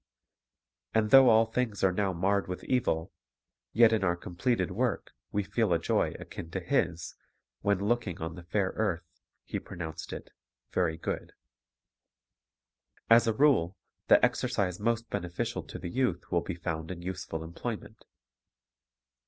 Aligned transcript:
And 0.95 1.11
though 1.11 1.29
all 1.29 1.45
things 1.45 1.83
are 1.83 1.91
now 1.91 2.11
marred 2.11 2.47
with 2.47 2.63
evil, 2.63 3.11
yet 3.71 3.93
in 3.93 4.03
our 4.03 4.15
com 4.15 4.35
pleted 4.35 4.71
work 4.71 5.11
we 5.31 5.43
feel 5.43 5.71
a 5.73 5.77
joy 5.79 6.15
akin 6.17 6.49
to 6.49 6.59
His, 6.59 7.13
when, 7.61 7.85
looking 7.87 8.19
on 8.19 8.33
the 8.33 8.41
fair 8.41 8.73
earth, 8.77 9.05
He 9.43 9.59
pronounced 9.59 10.11
it 10.11 10.31
"very 10.71 10.97
good." 10.97 11.33
As 13.11 13.27
a 13.27 13.33
rule, 13.33 13.77
the 14.07 14.25
exercise 14.25 14.79
most 14.79 15.07
beneficial 15.11 15.61
to 15.67 15.77
the 15.77 15.91
youth 15.91 16.31
will 16.31 16.41
be 16.41 16.55
found 16.55 16.89
in 16.89 17.03
useful 17.03 17.43
employment. 17.43 18.03